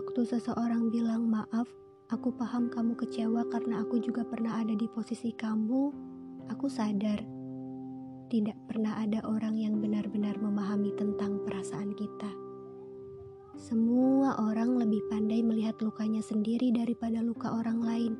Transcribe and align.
Waktu 0.00 0.24
seseorang 0.24 0.88
bilang 0.88 1.28
maaf, 1.28 1.68
aku 2.08 2.32
paham 2.32 2.72
kamu 2.72 2.96
kecewa 2.96 3.44
karena 3.52 3.84
aku 3.84 4.00
juga 4.00 4.24
pernah 4.24 4.56
ada 4.56 4.72
di 4.72 4.88
posisi 4.88 5.28
kamu, 5.28 5.92
aku 6.48 6.72
sadar. 6.72 7.20
Tidak 8.32 8.64
pernah 8.64 8.96
ada 8.96 9.20
orang 9.28 9.60
yang 9.60 9.76
benar-benar 9.76 10.40
memahami 10.40 10.96
tentang 10.96 11.44
perasaan 11.44 11.92
kita. 11.92 12.32
Semua 13.60 14.40
orang 14.40 14.80
lebih 14.80 15.04
pandai 15.12 15.44
melihat 15.44 15.76
lukanya 15.84 16.24
sendiri 16.24 16.72
daripada 16.72 17.20
luka 17.20 17.52
orang 17.52 17.84
lain. 17.84 18.16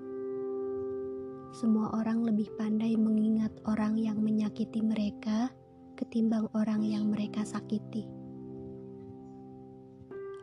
Semua 1.57 1.97
orang 1.97 2.29
lebih 2.29 2.53
pandai 2.61 2.93
mengingat 2.93 3.57
orang 3.65 3.97
yang 3.97 4.21
menyakiti 4.21 4.85
mereka 4.85 5.49
ketimbang 5.97 6.45
orang 6.53 6.85
yang 6.85 7.09
mereka 7.09 7.41
sakiti. 7.41 8.05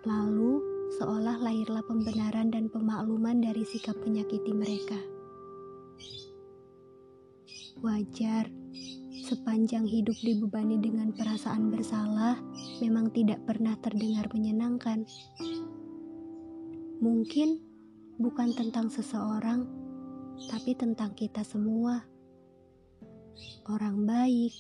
Lalu, 0.02 0.77
seolah 0.96 1.36
lahirlah 1.44 1.84
pembenaran 1.84 2.48
dan 2.48 2.72
pemakluman 2.72 3.44
dari 3.44 3.68
sikap 3.68 4.00
menyakiti 4.08 4.56
mereka. 4.56 4.96
Wajar, 7.84 8.48
sepanjang 9.28 9.86
hidup 9.86 10.16
dibebani 10.24 10.80
dengan 10.80 11.12
perasaan 11.14 11.70
bersalah, 11.70 12.40
memang 12.80 13.12
tidak 13.12 13.44
pernah 13.44 13.76
terdengar 13.84 14.26
menyenangkan. 14.32 15.04
Mungkin 17.04 17.62
bukan 18.18 18.50
tentang 18.58 18.90
seseorang, 18.90 19.70
tapi 20.50 20.74
tentang 20.74 21.14
kita 21.14 21.46
semua. 21.46 22.02
Orang 23.70 24.10
baik, 24.10 24.56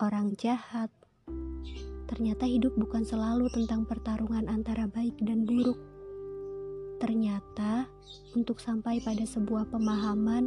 orang 0.00 0.32
jahat, 0.40 0.88
Ternyata 2.14 2.46
hidup 2.46 2.78
bukan 2.78 3.02
selalu 3.02 3.50
tentang 3.50 3.82
pertarungan 3.90 4.46
antara 4.46 4.86
baik 4.86 5.18
dan 5.26 5.42
buruk. 5.42 5.74
Ternyata, 7.02 7.90
untuk 8.38 8.62
sampai 8.62 9.02
pada 9.02 9.26
sebuah 9.26 9.66
pemahaman, 9.74 10.46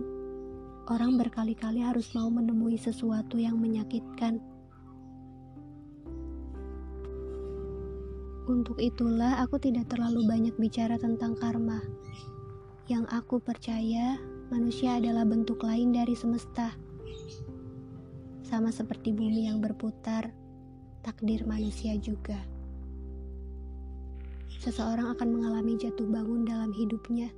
orang 0.88 1.20
berkali-kali 1.20 1.84
harus 1.84 2.08
mau 2.16 2.32
menemui 2.32 2.80
sesuatu 2.80 3.36
yang 3.36 3.60
menyakitkan. 3.60 4.40
Untuk 8.48 8.80
itulah, 8.80 9.44
aku 9.44 9.60
tidak 9.60 9.92
terlalu 9.92 10.24
banyak 10.24 10.56
bicara 10.56 10.96
tentang 10.96 11.36
karma. 11.36 11.84
Yang 12.88 13.12
aku 13.12 13.44
percaya, 13.44 14.16
manusia 14.48 15.04
adalah 15.04 15.28
bentuk 15.28 15.60
lain 15.68 15.92
dari 15.92 16.16
semesta, 16.16 16.80
sama 18.48 18.72
seperti 18.72 19.12
bumi 19.12 19.52
yang 19.52 19.60
berputar 19.60 20.47
takdir 21.08 21.48
manusia 21.48 21.96
juga. 21.96 22.36
Seseorang 24.60 25.16
akan 25.16 25.40
mengalami 25.40 25.80
jatuh 25.80 26.04
bangun 26.04 26.44
dalam 26.44 26.76
hidupnya. 26.76 27.32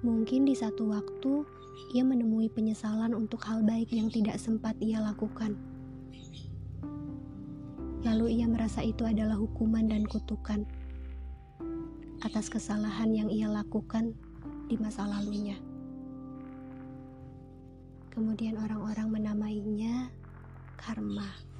Mungkin 0.00 0.48
di 0.48 0.56
satu 0.56 0.88
waktu 0.88 1.44
ia 1.92 2.00
menemui 2.00 2.48
penyesalan 2.48 3.12
untuk 3.12 3.44
hal 3.44 3.60
baik 3.60 3.92
yang 3.92 4.08
tidak 4.08 4.40
sempat 4.40 4.72
ia 4.80 5.04
lakukan. 5.04 5.60
Lalu 8.00 8.40
ia 8.40 8.48
merasa 8.48 8.80
itu 8.80 9.04
adalah 9.04 9.36
hukuman 9.36 9.92
dan 9.92 10.08
kutukan 10.08 10.64
atas 12.24 12.48
kesalahan 12.48 13.12
yang 13.12 13.28
ia 13.28 13.52
lakukan 13.52 14.16
di 14.72 14.80
masa 14.80 15.04
lalunya. 15.04 15.60
Kemudian 18.08 18.56
orang-orang 18.56 19.20
menamainya 19.20 20.08
karma. 20.80 21.51